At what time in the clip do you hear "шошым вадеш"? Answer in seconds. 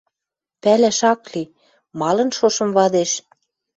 2.37-3.11